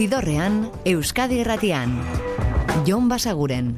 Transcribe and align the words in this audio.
Zidorrean, 0.00 0.70
Euskadi 0.84 1.42
Erratian. 1.42 1.92
Jon 2.86 3.10
Basaguren. 3.10 3.76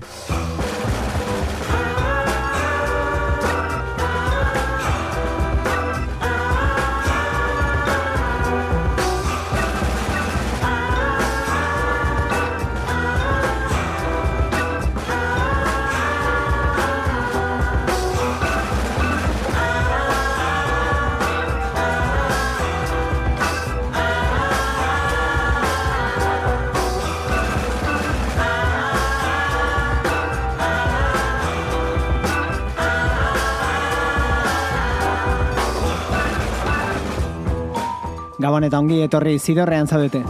Gabon 38.43 38.65
eta 38.67 38.81
ongi 38.83 38.97
etorri 39.05 39.37
zidorrean 39.39 39.87
zaudete. 39.87 40.23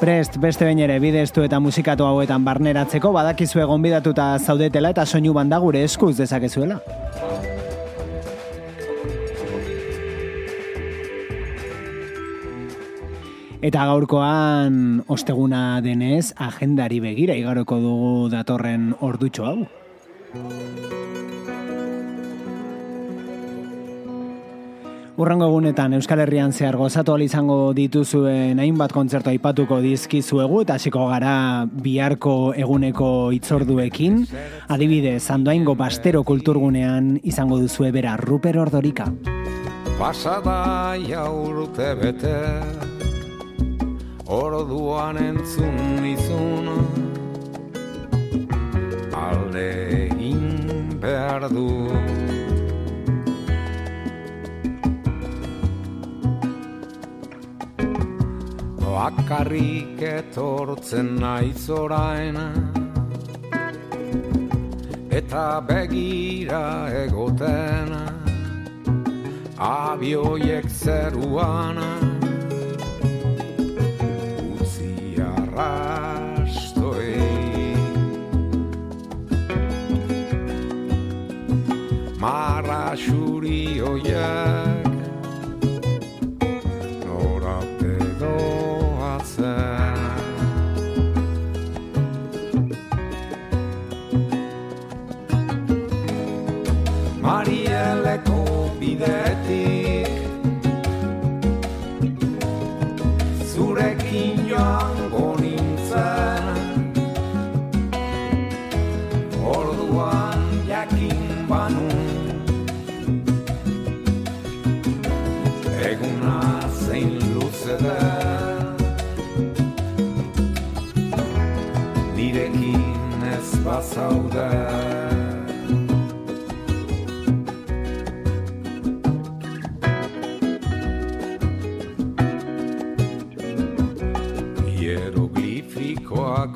Prest, 0.00 0.40
beste 0.42 0.66
bain 0.66 0.80
ere, 0.82 0.96
bideztu 0.98 1.44
eta 1.46 1.60
musikatu 1.62 2.02
hauetan 2.02 2.42
barneratzeko 2.42 3.12
badakizu 3.14 3.62
egon 3.62 3.84
bidatuta 3.84 4.32
zaudetela 4.40 4.90
eta 4.90 5.04
soinu 5.06 5.30
banda 5.36 5.60
gure 5.62 5.84
eskuz 5.86 6.16
dezakezuela. 6.18 6.80
Eta 13.62 13.84
gaurkoan 13.86 15.04
osteguna 15.06 15.78
denez, 15.84 16.32
agendari 16.34 16.98
begira 16.98 17.38
igaroko 17.38 17.78
dugu 17.78 18.12
datorren 18.34 18.90
ordutxo 18.98 19.46
hau. 19.46 20.91
Urrango 25.20 25.44
egunetan 25.44 25.92
Euskal 25.92 26.22
Herrian 26.22 26.54
zehar 26.56 26.78
gozatu 26.80 27.18
izango 27.20 27.74
dituzuen 27.76 28.58
hainbat 28.58 28.94
kontzertu 28.96 29.28
aipatuko 29.28 29.80
dizkizuegu 29.84 30.62
eta 30.62 30.78
hasiko 30.80 31.04
gara 31.10 31.66
biharko 31.68 32.54
eguneko 32.56 33.30
itzorduekin. 33.36 34.22
Adibide, 34.72 35.18
zandoaingo 35.20 35.74
bastero 35.76 36.22
kulturgunean 36.24 37.18
izango 37.22 37.58
duzue 37.60 37.90
bera 37.92 38.16
Ruper 38.16 38.56
Ordorika. 38.58 39.10
Pasada 39.98 40.96
jaurte 41.04 41.92
bete 42.00 42.38
Orduan 44.32 45.18
entzun 45.20 46.06
izun 46.08 46.72
Alde 49.12 50.08
behar 51.02 51.48
du 51.50 51.68
bakarrik 59.02 59.98
etortzen 59.98 61.08
naiz 61.22 61.64
orain. 61.74 62.36
Eta 65.18 65.46
begira 65.68 66.62
egoten 67.02 67.90
abioiek 69.68 70.68
zeruan. 70.82 71.80
Utzi 74.54 74.92
arrastoi 75.30 77.16
marra 82.22 82.84
xuri 83.06 83.64
oiek 83.90 84.71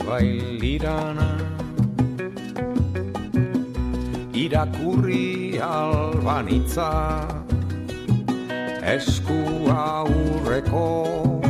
bailirana 0.07 1.29
Irakurri 4.45 5.59
albanitza 5.61 6.91
Esku 8.95 9.41
aurreko 9.69 11.46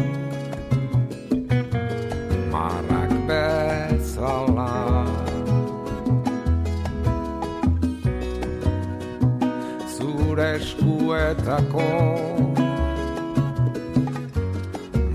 eskuetako. 10.57 11.89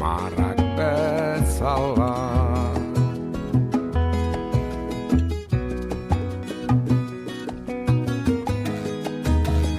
Marrak 0.02 0.62
bezala. 0.78 2.16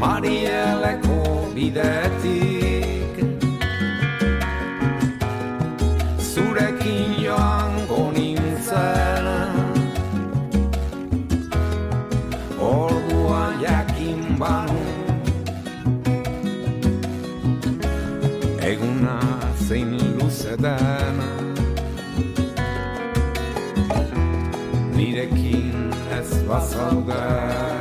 Marieleko 0.03 1.19
bidetik 1.55 2.02
den 20.63 21.17
Nirekin 24.97 25.91
ez 26.19 26.31
bazauden 26.49 27.72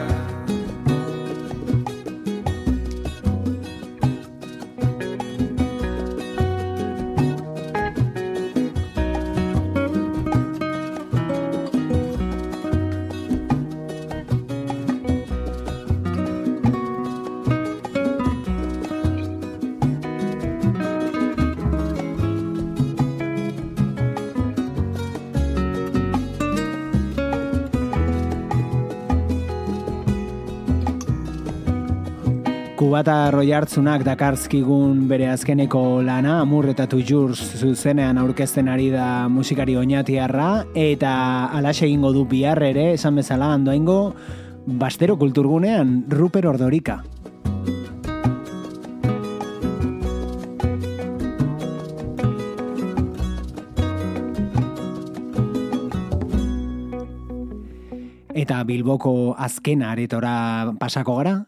Kubata 33.02 33.32
roiartzunak 33.34 34.04
dakarzkigun 34.06 35.08
bere 35.10 35.26
azkeneko 35.32 36.04
lana, 36.06 36.36
amur 36.44 36.68
eta 36.70 36.86
tujur 36.86 37.32
zuzenean 37.34 38.20
aurkezten 38.22 38.68
ari 38.70 38.92
da 38.94 39.26
musikari 39.26 39.74
oinatiarra, 39.74 40.68
eta 40.78 41.14
alaxe 41.58 41.88
egingo 41.88 42.12
du 42.14 42.28
bihar 42.30 42.62
ere, 42.62 42.92
esan 42.94 43.18
bezala, 43.18 43.56
handoaingo, 43.56 44.14
bastero 44.84 45.18
kulturgunean, 45.18 46.04
Ruper 46.14 46.46
Ordorika. 46.46 47.00
Eta 58.30 58.62
Bilboko 58.70 59.34
azken 59.42 59.82
aretora 59.90 60.76
pasako 60.78 61.18
gara, 61.24 61.40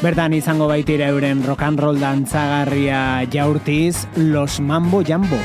Bertan 0.00 0.32
izango 0.32 0.64
baitira 0.64 1.10
euren 1.12 1.42
rock 1.44 1.66
and 1.66 1.82
roll 1.84 2.00
dantzagarria 2.00 3.26
jaurtiz 3.28 4.06
Los 4.16 4.58
Mambo 4.58 5.02
Jambo. 5.04 5.36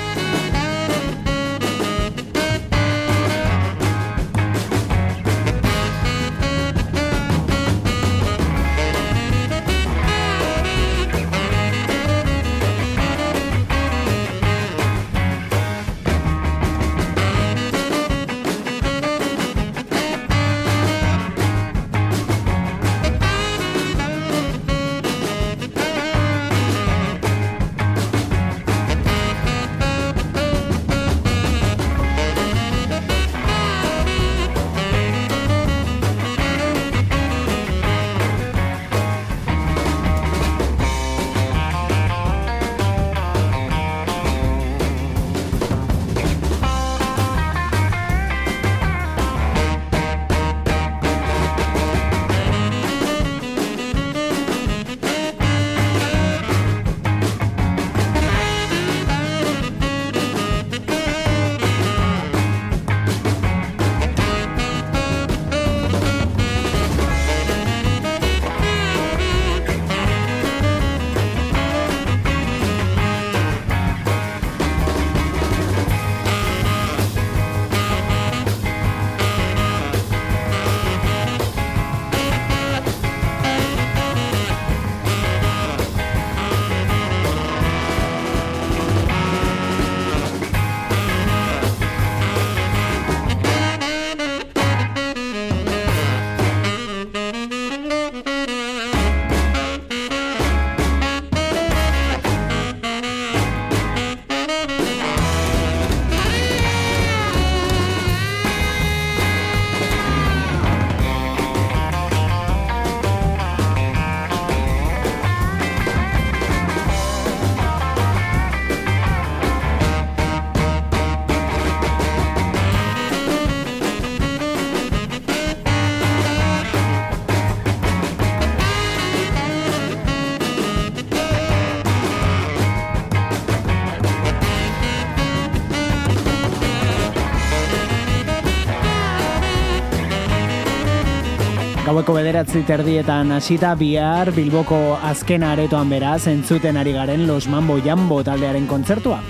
Gaueko 141.95 142.11
bederatzi 142.17 142.59
terdietan 142.67 143.29
hasita 143.31 143.69
bihar 143.79 144.33
Bilboko 144.35 144.97
azken 144.99 145.45
aretoan 145.47 145.87
beraz 145.87 146.27
entzuten 146.27 146.75
ari 146.75 146.91
garen 146.91 147.23
Los 147.23 147.47
Mambo 147.47 147.77
Jambo 147.79 148.17
taldearen 148.19 148.67
kontzertua. 148.67 149.21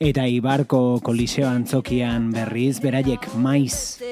Eta 0.00 0.26
Ibarko 0.28 1.00
koliseo 1.00 1.48
antzokian 1.48 2.28
berriz 2.36 2.80
beraiek 2.84 3.30
maiz. 3.36 4.09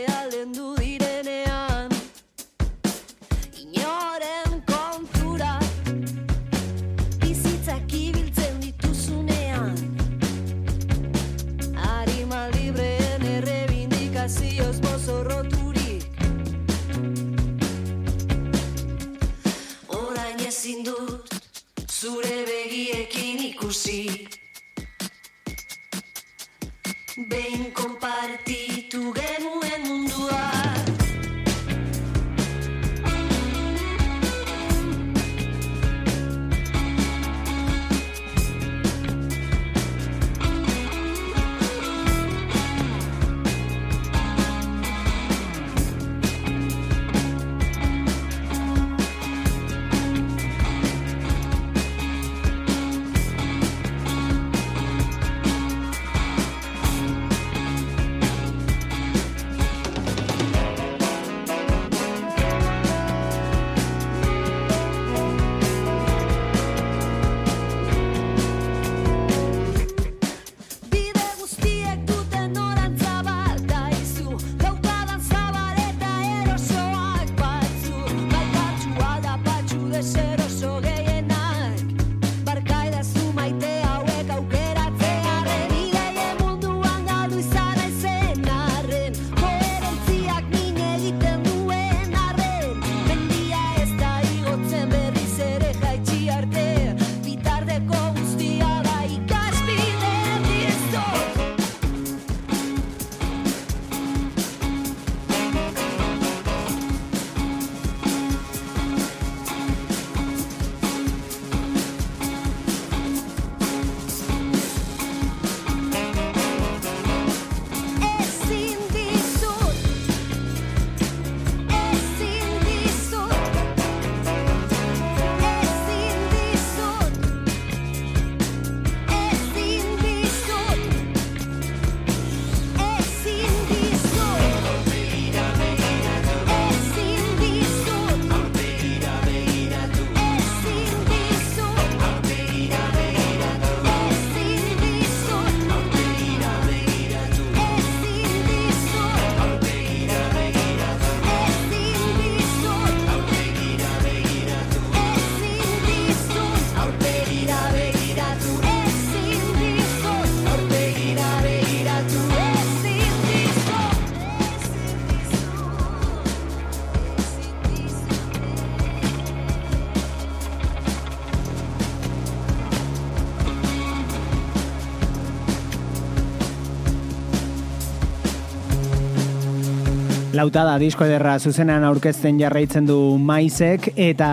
Lautada 180.39 180.77
disko 180.79 181.03
ederra 181.03 181.33
zuzenan 181.43 181.83
aurkezten 181.89 182.37
jarraitzen 182.39 182.87
du 182.87 182.99
maizek 183.19 183.89
eta 184.05 184.29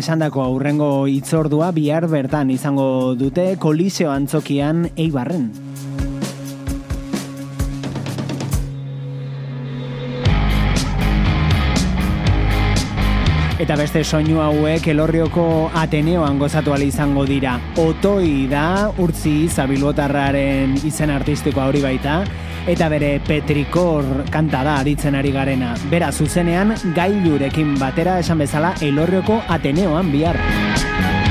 esandako 0.00 0.40
aurrengo 0.40 0.88
itzordua 1.10 1.68
bihar 1.76 2.08
bertan 2.08 2.54
izango 2.54 2.86
dute 3.20 3.50
kolisio 3.60 4.08
antzokian 4.14 4.86
eibarren. 4.96 5.50
Beste 13.94 14.10
soinu 14.10 14.40
hauek 14.42 14.88
elorrioko 14.90 15.70
Ateneoan 15.78 16.38
gozatu 16.38 16.74
izango 16.82 17.24
dira. 17.24 17.60
Otoi 17.78 18.48
da 18.50 18.90
urtzi 18.98 19.46
zabilbotarraren 19.48 20.74
izen 20.82 21.10
artistikoa 21.10 21.68
hori 21.68 21.80
baita, 21.80 22.24
eta 22.66 22.88
bere 22.88 23.20
Petrikor 23.20 24.24
kanta 24.32 24.64
da 24.64 24.80
aditzen 24.80 25.14
ari 25.14 25.30
garena. 25.30 25.76
Bera 25.90 26.10
zuzenean 26.10 26.74
gailurekin 26.96 27.78
batera 27.78 28.18
esan 28.18 28.38
bezala 28.38 28.74
elorrioko 28.80 29.40
Ateneoan 29.46 30.10
bihar. 30.10 31.23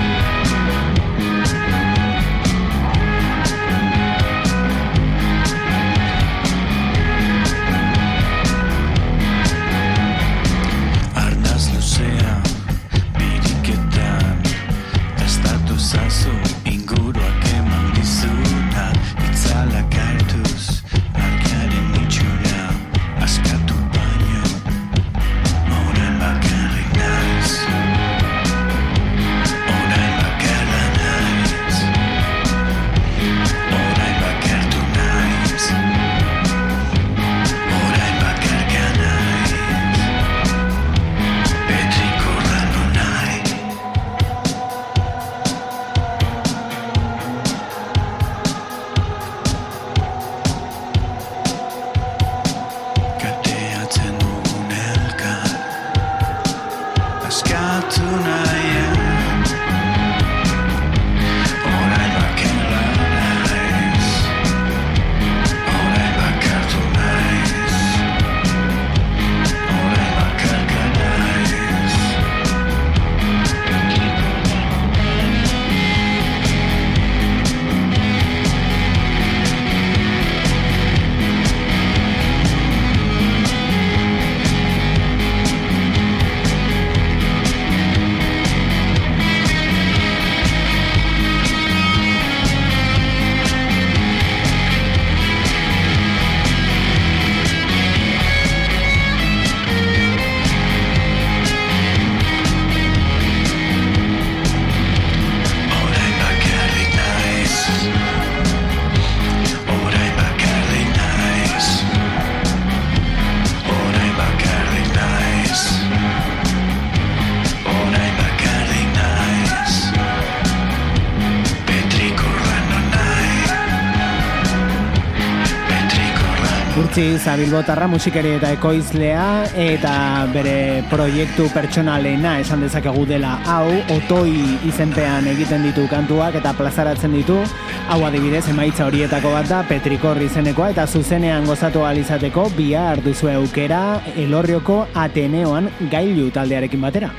Urtzi 127.24 127.40
zabilbotarra 127.40 127.86
musikari 127.88 128.34
eta 128.36 128.50
ekoizlea 128.52 129.28
eta 129.56 129.94
bere 130.34 130.84
proiektu 130.92 131.46
pertsonalena 131.54 132.34
esan 132.42 132.66
dezakegu 132.66 133.06
dela 133.08 133.38
hau 133.48 133.72
otoi 133.96 134.60
izenpean 134.68 135.32
egiten 135.32 135.64
ditu 135.64 135.88
kantuak 135.88 136.36
eta 136.42 136.52
plazaratzen 136.60 137.16
ditu 137.16 137.40
hau 137.88 138.02
adibidez 138.10 138.44
emaitza 138.52 138.90
horietako 138.90 139.32
bat 139.38 139.48
da 139.48 139.64
Petrikor 139.72 140.20
izenekoa 140.20 140.74
eta 140.76 140.84
zuzenean 140.86 141.48
gozatu 141.48 141.88
alizateko 141.88 142.50
bihar 142.58 143.00
duzu 143.06 143.32
eukera 143.40 144.02
elorrioko 144.18 144.82
Ateneoan 144.94 145.72
gailu 145.94 146.28
taldearekin 146.28 146.84
batera. 146.84 147.16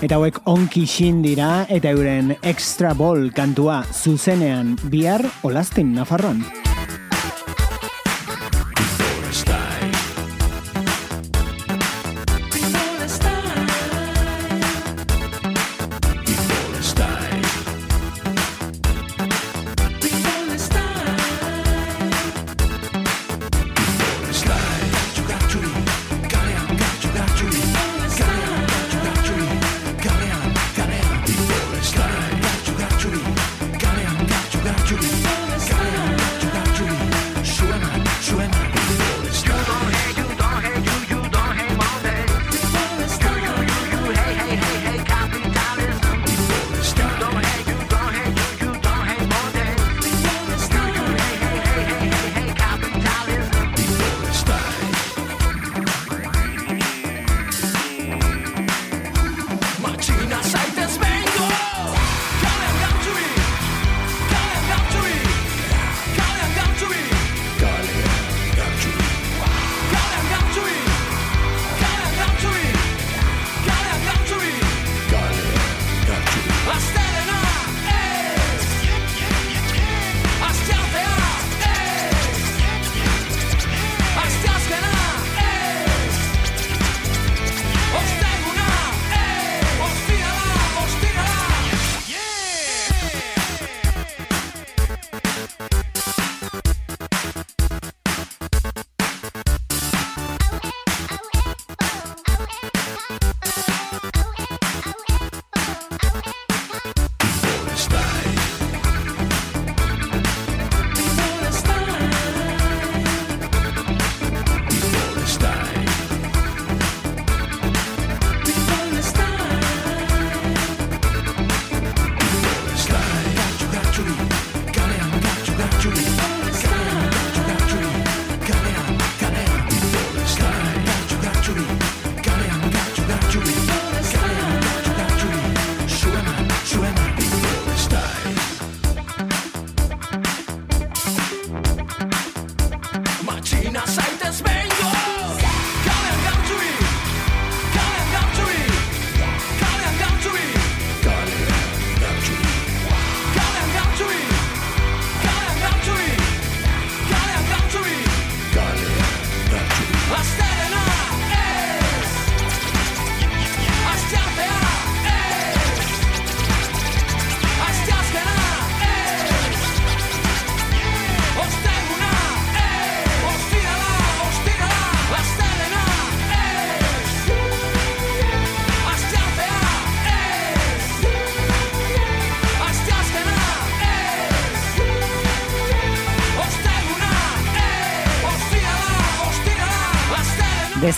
Eta 0.00 0.16
hauek 0.16 0.38
onki 0.48 0.86
dira 1.20 1.66
eta 1.68 1.90
euren 1.92 2.32
extra 2.40 2.94
ball 2.94 3.28
kantua 3.36 3.82
zuzenean 3.92 4.78
bihar 4.88 5.20
olazten 5.44 5.92
Nafarroan. 5.92 6.69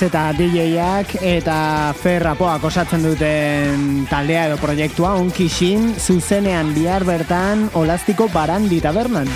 Eta 0.03 0.23
DJak 0.35 1.15
eta 1.23 1.57
Ferrapoak 1.97 2.65
osatzen 2.67 3.05
duten 3.07 4.07
taldea 4.11 4.49
edo 4.51 4.59
proiektua 4.61 5.15
onkixin 5.21 5.93
zuzenean 5.99 6.75
bihar 6.77 7.07
bertan 7.09 7.69
olastiko 7.79 8.29
barandi 8.33 8.81
tabernan. 8.83 9.31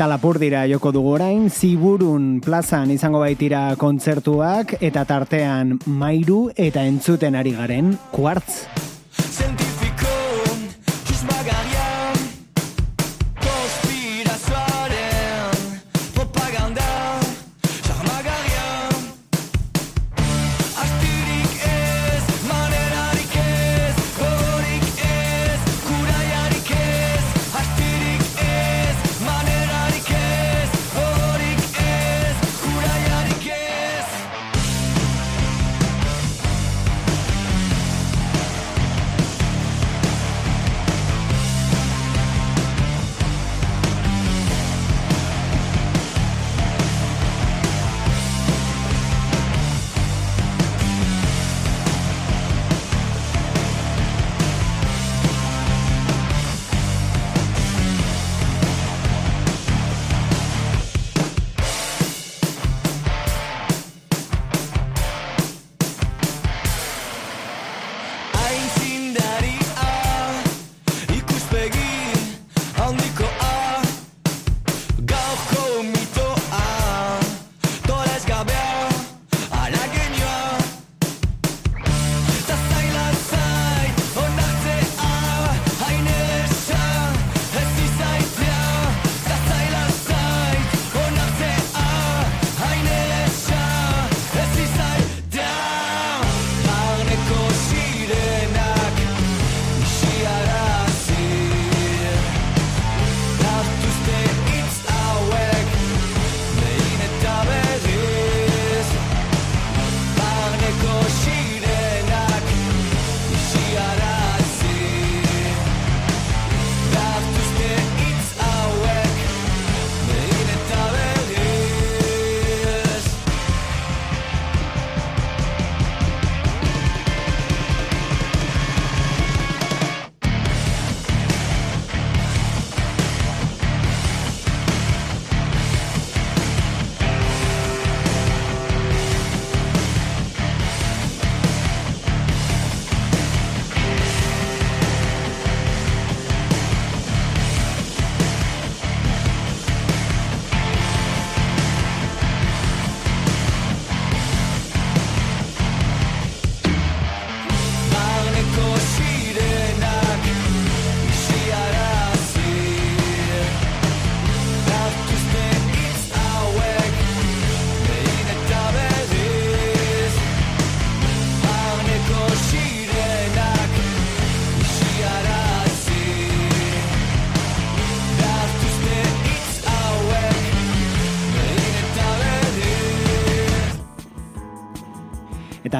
Eta 0.00 0.06
lapur 0.08 0.38
dira 0.40 0.62
joko 0.64 0.94
dugu 0.96 1.10
orain, 1.18 1.42
ziburun 1.52 2.38
plazan 2.40 2.88
izango 2.94 3.20
baitira 3.20 3.66
kontzertuak 3.76 4.78
eta 4.80 5.04
tartean 5.04 5.76
mairu 5.84 6.46
eta 6.56 6.88
entzuten 6.88 7.36
ari 7.36 7.52
garen 7.58 7.98
kuartz. 8.08 8.89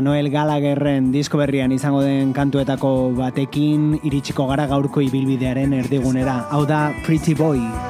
Noel 0.01 0.31
Gallagherren 0.33 1.11
disko 1.13 1.39
berrian 1.41 1.73
izango 1.73 2.01
den 2.05 2.33
kantuetako 2.37 3.13
batekin 3.19 3.93
iritsiko 4.03 4.49
gara 4.51 4.67
gaurko 4.71 5.05
ibilbidearen 5.05 5.77
erdigunera. 5.83 6.41
Hau 6.51 6.65
da 6.67 6.89
Pretty 7.07 7.35
Boy. 7.35 7.90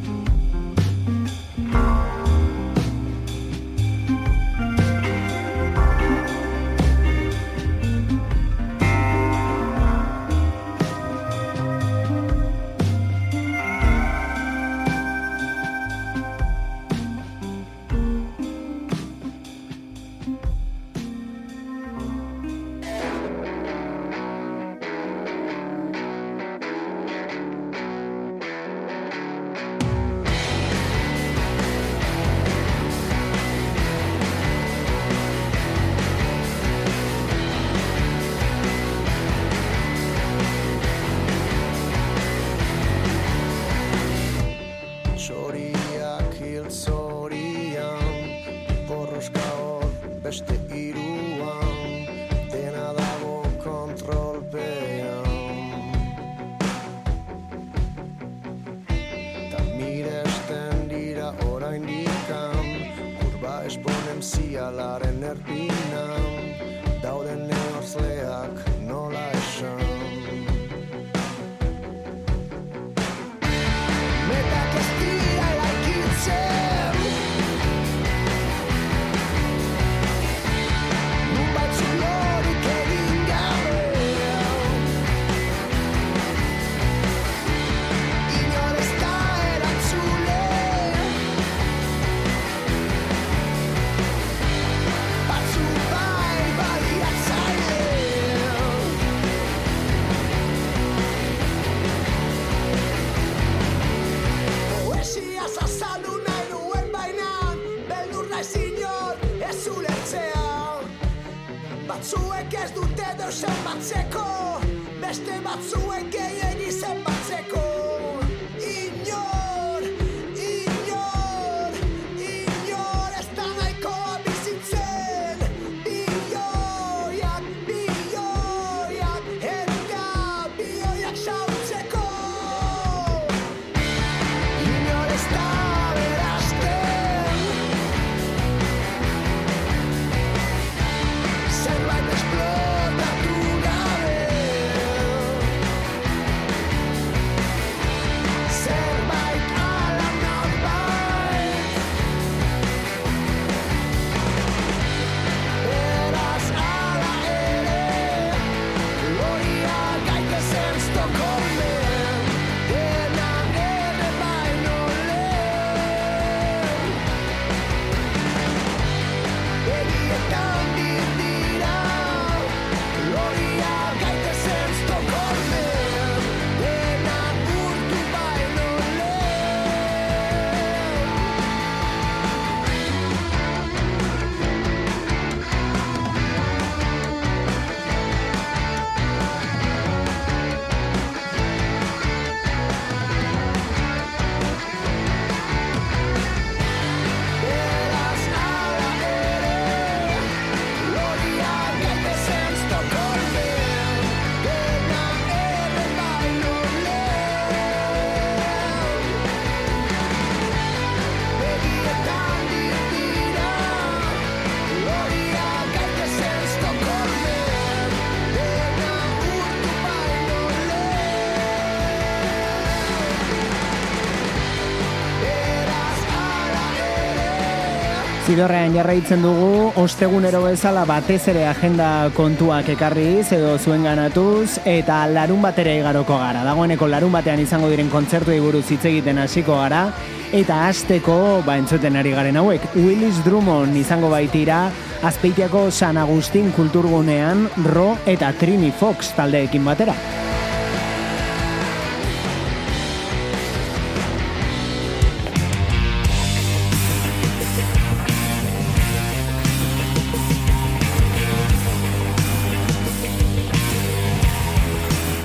Zidorrean 228.31 228.71
jarraitzen 228.71 229.25
dugu, 229.25 229.73
ostegunero 229.81 230.39
bezala 230.45 230.85
batez 230.87 231.19
ere 231.33 231.41
agenda 231.49 231.87
kontuak 232.15 232.69
ekarriz 232.71 233.25
edo 233.35 233.57
zuen 233.59 233.83
ganatuz, 233.83 234.55
eta 234.63 235.01
larun 235.11 235.43
batera 235.43 235.73
igaroko 235.75 236.15
gara. 236.21 236.45
Dagoeneko 236.47 236.87
larun 236.87 237.11
batean 237.11 237.43
izango 237.43 237.67
diren 237.67 237.91
kontzertuei 237.91 238.39
buruz 238.39 238.63
hitz 238.71 238.85
egiten 238.87 239.19
hasiko 239.19 239.59
gara, 239.59 239.83
eta 240.31 240.61
hasteko 240.69 241.41
ba 241.43 241.57
entzuten 241.59 241.99
ari 241.99 242.15
garen 242.15 242.39
hauek, 242.39 242.71
Willis 242.79 243.19
Drummond 243.27 243.75
izango 243.75 244.15
baitira, 244.15 244.63
Azpeitiako 245.03 245.67
San 245.67 245.99
Agustin 245.99 246.53
kulturgunean, 246.55 247.49
Ro 247.67 247.97
eta 248.07 248.31
Trini 248.39 248.71
Fox 248.71 249.11
taldeekin 249.19 249.67
batera. 249.67 250.20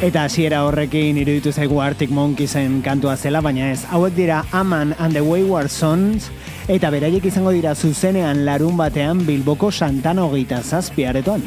Eta 0.06 0.22
hasiera 0.22 0.60
horrekin 0.62 1.16
iruditu 1.18 1.50
zaigu 1.50 1.80
Arctic 1.82 2.12
Monkeysen 2.14 2.76
kantua 2.84 3.16
zela, 3.16 3.40
baina 3.42 3.72
ez. 3.72 3.80
Hauek 3.90 4.14
dira 4.14 4.44
Aman 4.54 4.94
and 5.00 5.18
the 5.18 5.22
Wayward 5.24 5.66
Sons, 5.66 6.30
eta 6.70 6.92
beraiek 6.94 7.26
izango 7.26 7.50
dira 7.50 7.74
zuzenean 7.74 8.44
larun 8.46 8.78
batean 8.78 9.24
Bilboko 9.26 9.72
Santana 9.74 10.28
hogeita 10.28 10.62
zazpiaretoan. 10.62 11.42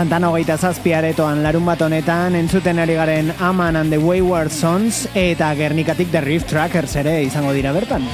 Santana 0.00 0.30
hogeita 0.32 0.54
zazpi 0.56 0.94
aretoan 0.96 1.42
larun 1.44 1.66
bat 1.68 1.82
honetan 1.84 2.32
entzuten 2.38 2.78
ari 2.80 2.94
garen 2.96 3.34
Aman 3.36 3.76
and 3.76 3.92
the 3.92 3.98
Wayward 4.00 4.48
Sons 4.48 5.02
eta 5.12 5.50
Gernikatik 5.54 6.08
The 6.10 6.22
Riff 6.24 6.46
Trackers 6.48 6.94
ere 6.96 7.18
izango 7.26 7.52
dira 7.52 7.74
bertan. 7.76 8.06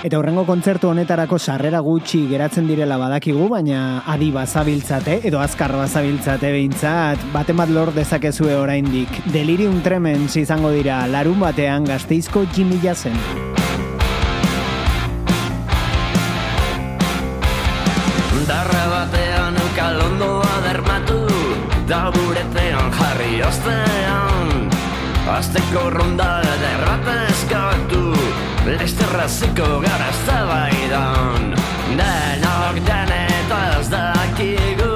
Eta 0.00 0.16
hurrengo 0.16 0.46
kontzertu 0.48 0.88
honetarako 0.88 1.36
sarrera 1.36 1.84
gutxi 1.84 2.24
geratzen 2.32 2.64
direla 2.66 2.96
badakigu, 2.96 3.50
baina 3.52 4.02
adi 4.08 4.32
bazabiltzate, 4.32 5.20
edo 5.28 5.44
azkar 5.44 5.76
bazabiltzate 5.76 6.48
behintzat, 6.48 7.28
baten 7.36 7.60
bat 7.60 7.68
lor 7.68 7.92
dezakezue 7.92 8.56
oraindik. 8.56 9.20
Delirium 9.36 9.82
Tremens 9.84 10.32
izango 10.40 10.72
dira 10.72 11.04
larun 11.12 11.44
batean 11.44 11.84
gazteizko 11.92 12.48
Jimmy 12.56 12.80
Jazen. 12.80 13.51
Azteko 25.42 25.90
ronda 25.90 26.38
derrata 26.44 27.14
eskatu 27.26 28.02
Lesterraziko 28.62 29.80
gara 29.82 30.06
eztabaidan. 30.12 31.48
Denok 31.98 32.78
denetaz 32.86 33.90
dakigu 33.90 34.92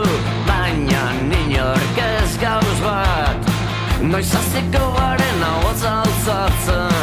Baina 0.47 1.03
inork 1.41 1.99
ez 2.05 2.37
gauz 2.39 2.79
bat. 2.85 3.51
Noiz 4.07 4.31
aziko 4.43 4.85
garen 5.01 5.43
hau 5.49 5.59
altzatzen 5.73 6.96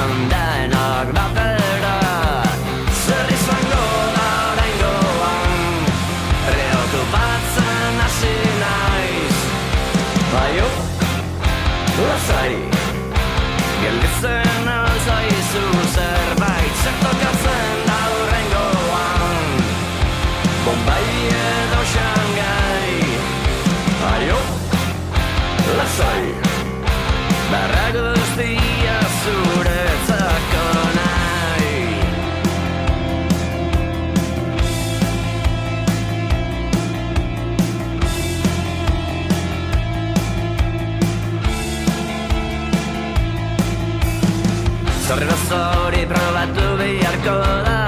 beharko 47.23 47.63
da 47.65 47.85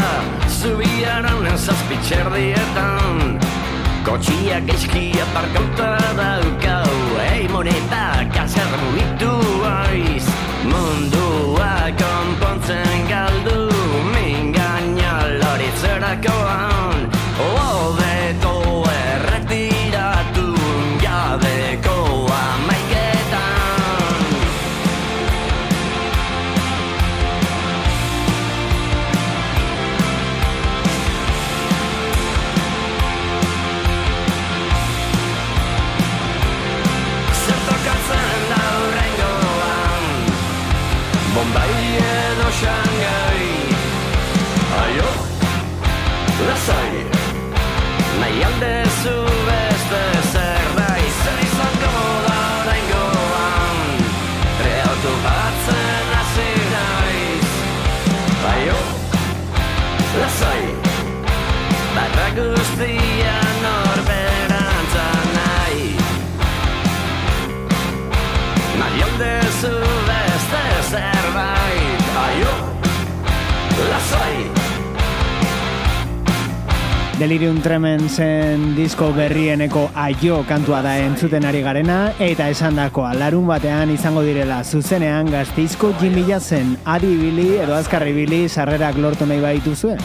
Zubiaran 0.47 1.57
zazpitxerdietan 1.57 3.39
Kotxiak 4.05 4.69
eizkia 4.69 5.25
parkauta 5.33 5.97
daukau 6.17 7.19
Ei 7.31 7.47
moneta, 7.47 8.25
kazer 8.33 8.69
mugitu 8.83 9.33
aiz. 9.65 10.25
Mundua 10.63 11.91
konpontzen 11.99 13.07
galdu 13.09 13.69
Mingaina 14.13 15.13
loritzerakoan 15.41 16.74
Delirium 77.25 77.57
Tremensen 77.57 78.75
disko 78.77 79.07
berrieneko 79.15 79.87
aio 79.97 80.43
kantua 80.45 80.83
da 80.85 80.91
entzuten 81.01 81.47
ari 81.49 81.63
garena 81.65 81.97
eta 82.21 82.51
esandakoa 82.53 83.15
larun 83.17 83.49
batean 83.49 83.95
izango 83.95 84.21
direla 84.27 84.61
zuzenean 84.61 85.33
gazteizko 85.33 85.95
Jimmy 85.97 86.27
Jazen 86.29 86.75
adi 86.85 87.15
ibili 87.17 87.49
edo 87.65 87.73
azkarri 87.81 88.13
ibili 88.13 88.45
sarrerak 88.45 89.01
lortu 89.01 89.25
nahi 89.25 89.41
baituzue. 89.41 89.97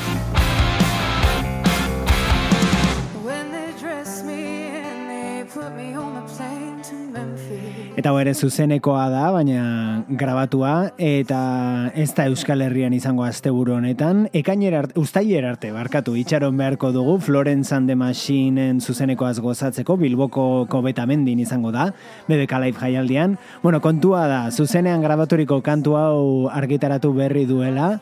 Eta 8.01 8.15
hau 8.17 8.33
zuzenekoa 8.33 9.11
da, 9.13 9.27
baina 9.29 10.05
grabatua, 10.09 10.95
eta 10.97 11.91
ez 11.93 12.15
da 12.17 12.25
Euskal 12.31 12.63
Herrian 12.65 12.95
izango 12.97 13.27
asteburu 13.27 13.75
honetan. 13.75 14.23
Ekainera 14.33 14.79
arte, 14.81 14.97
ustailera 14.97 15.51
arte, 15.53 15.69
barkatu, 15.75 16.15
itxaron 16.17 16.57
beharko 16.57 16.95
dugu, 16.97 17.19
Florence 17.21 17.75
and 17.77 17.93
the 17.93 17.95
Machineen 17.95 18.81
zuzenekoaz 18.81 19.43
gozatzeko, 19.45 19.99
Bilboko 20.01 20.65
kobetamendin 20.73 21.45
izango 21.45 21.75
da, 21.77 21.91
BBK 22.27 22.65
Live 22.65 22.81
jaialdian. 22.81 23.37
Bueno, 23.63 23.83
kontua 23.85 24.27
da, 24.33 24.43
zuzenean 24.51 25.05
grabaturiko 25.05 25.61
kantu 25.61 25.99
hau 26.01 26.49
argitaratu 26.49 27.13
berri 27.13 27.45
duela, 27.45 27.99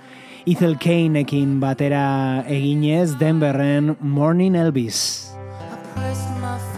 Ethel 0.46 0.78
Kaneekin 0.78 1.58
batera 1.58 2.44
eginez, 2.46 3.16
Denverren 3.18 3.96
Morning 3.98 4.54
Elvis. 4.54 5.34
I 5.98 6.77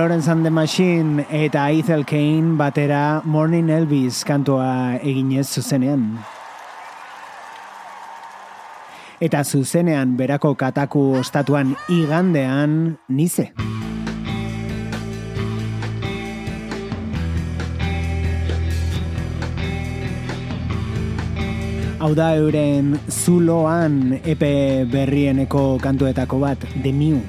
Florence 0.00 0.28
and 0.28 0.46
the 0.46 0.50
Machine 0.50 1.26
eta 1.28 1.68
Ethel 1.68 2.04
Kane 2.04 2.56
batera 2.56 3.22
Morning 3.22 3.68
Elvis 3.68 4.24
kantua 4.24 4.96
eginez 4.96 5.44
zuzenean. 5.52 6.16
Eta 9.20 9.44
zuzenean 9.44 10.16
berako 10.16 10.54
kataku 10.56 11.20
ostatuan 11.20 11.76
igandean 11.92 12.96
nize. 13.12 13.52
Hau 22.00 22.14
da 22.16 22.32
euren 22.40 22.96
zuloan 23.12 24.16
epe 24.24 24.88
berrieneko 24.88 25.76
kantuetako 25.84 26.40
bat, 26.40 26.66
The 26.80 26.96
New. 26.96 27.20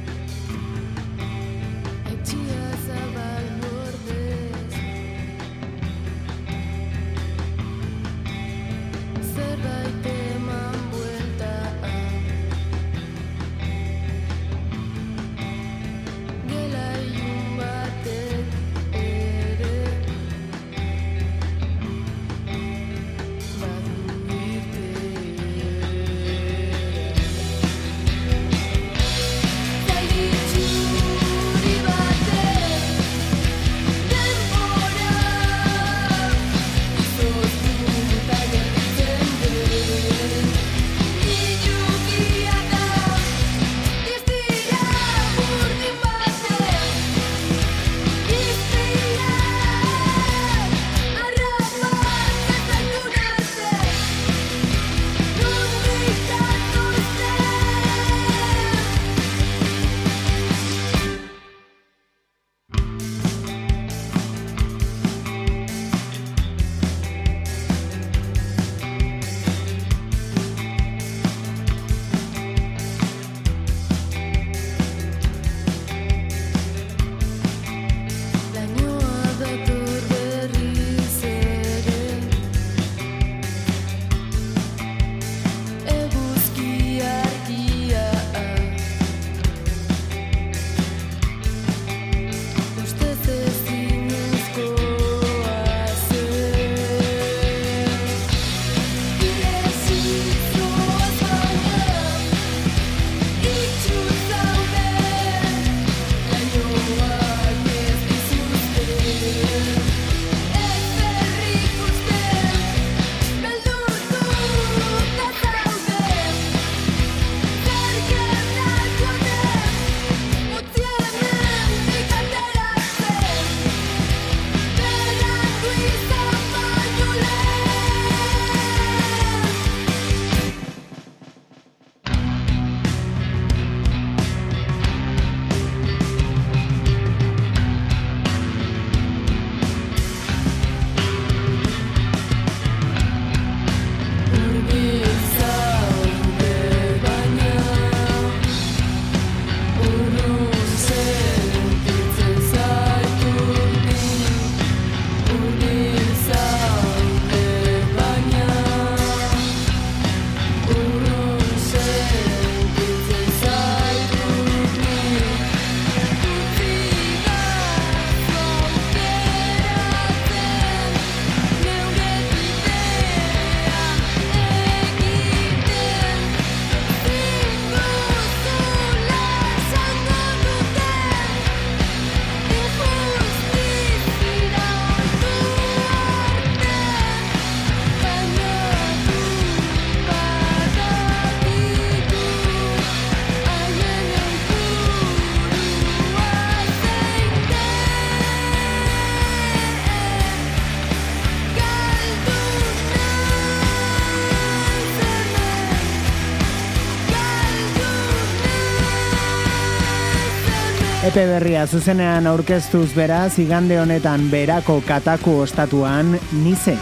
Epe 211.12 211.26
berria 211.28 211.66
zuzenean 211.68 212.24
aurkeztuz 212.30 212.94
beraz, 212.96 213.34
igande 213.44 213.76
honetan 213.82 214.30
berako 214.32 214.78
kataku 214.88 215.34
ostatuan, 215.44 216.14
nize. 216.40 216.78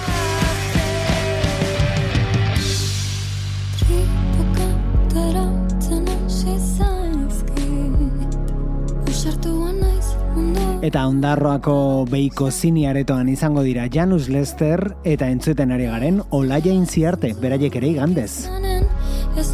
Eta 10.86 11.08
ondarroako 11.10 12.06
beiko 12.14 12.52
ziniaretoan 12.52 13.34
izango 13.34 13.66
dira 13.66 13.90
Janus 13.90 14.30
Lester 14.30 14.92
eta 15.10 15.26
entzuten 15.26 15.74
ari 15.74 15.90
garen 15.90 16.22
Olaia 16.30 16.70
Inziarte, 16.70 17.34
beraiek 17.34 17.82
ere 17.82 17.96
igandez. 17.98 18.46
Ez 19.40 19.50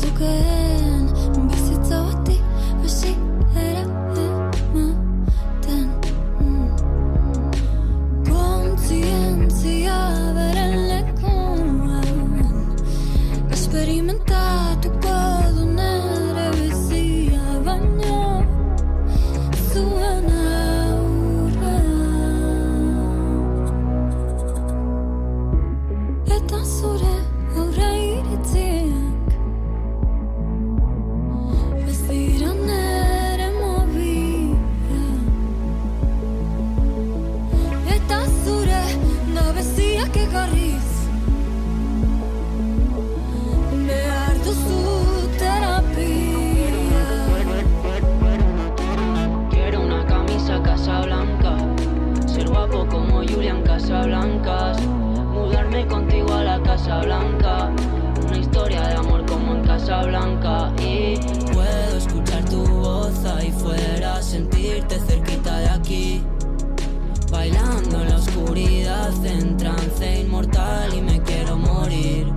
oscuridad 69.16 69.26
en 69.26 69.58
trance 69.58 70.22
inmortal 70.22 70.94
y 70.94 71.02
me 71.02 71.22
quiero 71.22 71.58
morir. 71.58 72.28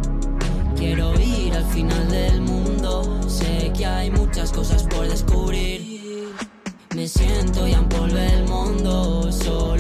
Quiero 0.77 1.13
ir 1.21 1.55
al 1.55 1.65
final 1.65 2.09
del 2.09 2.41
mundo, 2.41 3.21
sé 3.29 3.73
que 3.77 3.85
hay 3.87 4.11
muchas 4.11 4.53
cosas 4.53 4.85
por 4.85 5.09
descubrir. 5.09 6.35
Me 6.95 7.07
siento 7.07 7.67
y 7.67 7.73
empolvé 7.73 8.27
el 8.35 8.49
mundo, 8.49 9.31
solo 9.33 9.78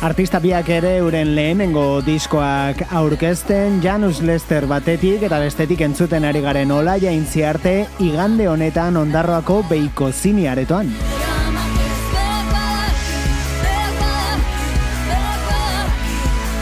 Artista 0.00 0.38
biak 0.40 0.64
ere 0.72 0.94
euren 0.96 1.34
lehenengo 1.36 2.00
diskoak 2.00 2.86
aurkezten 2.96 3.82
Janus 3.84 4.22
Lester 4.24 4.64
batetik 4.64 5.26
eta 5.28 5.36
bestetik 5.42 5.82
entzuten 5.84 6.24
ari 6.24 6.40
garen 6.40 6.70
Olaia 6.72 7.12
Intziarte 7.12 7.84
igande 8.00 8.46
honetan 8.48 8.96
ondarroako 8.96 9.58
beiko 9.68 10.08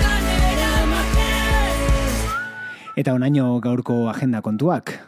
nanera 0.03 0.72
amakez 0.82 2.18
Eta 2.97 3.14
onaino 3.14 3.61
gaurko 3.61 4.09
agenda 4.11 4.43
kontuak. 4.43 4.99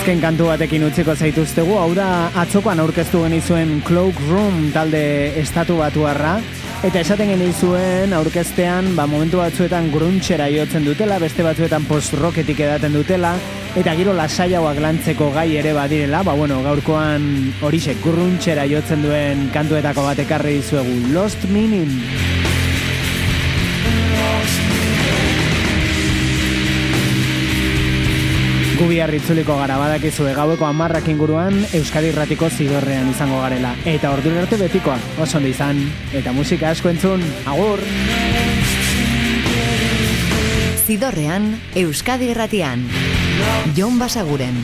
Azken 0.00 0.22
kantu 0.24 0.46
batekin 0.48 0.86
utziko 0.86 1.12
zaituztegu, 1.12 1.74
hau 1.76 1.90
da 1.92 2.30
atzokoan 2.40 2.80
aurkeztu 2.80 3.18
genizuen 3.26 3.82
Cloak 3.84 4.16
Room 4.30 4.70
talde 4.72 5.02
estatu 5.36 5.74
batuarra, 5.76 6.38
eta 6.80 7.02
esaten 7.02 7.28
genizuen 7.34 8.14
aurkeztean, 8.16 8.94
ba, 8.96 9.04
momentu 9.04 9.42
batzuetan 9.42 9.90
gruntxera 9.92 10.46
jotzen 10.54 10.88
dutela, 10.88 11.18
beste 11.20 11.44
batzuetan 11.44 11.84
post-rocketik 11.84 12.62
edaten 12.64 12.96
dutela, 12.96 13.34
eta 13.76 13.92
giro 13.98 14.14
lasaiagoak 14.16 14.80
lantzeko 14.80 15.28
gai 15.36 15.50
ere 15.60 15.74
badirela, 15.76 16.22
ba, 16.24 16.32
bueno, 16.32 16.62
gaurkoan 16.64 17.28
horixe 17.60 17.98
gruntxera 18.00 18.64
jotzen 18.72 19.04
duen 19.04 19.50
kantuetako 19.52 20.08
bat 20.08 20.24
ekarri 20.24 20.62
dizuegu, 20.62 20.96
Lost 21.12 21.44
Meaning. 21.52 22.49
Gu 28.80 28.86
bihar 28.88 29.10
itzuliko 29.12 29.58
gara 29.60 29.74
badakizue 29.76 30.30
gaueko 30.32 30.64
amarrak 30.64 31.10
inguruan 31.12 31.58
Euskadi 31.76 32.08
Irratiko 32.14 32.48
zidorrean 32.48 33.10
izango 33.10 33.42
garela. 33.42 33.74
Eta 33.84 34.08
ordu 34.08 34.32
arte 34.40 34.56
betikoa, 34.56 34.94
oso 35.20 35.36
ondo 35.36 35.50
izan. 35.52 35.82
Eta 36.16 36.32
musika 36.32 36.70
asko 36.72 36.88
entzun, 36.88 37.20
agur! 37.44 37.84
Zidorrean, 40.86 41.52
Euskadi 41.76 42.32
Irratian. 42.32 42.88
Jon 43.76 44.00
Basaguren. 44.00 44.56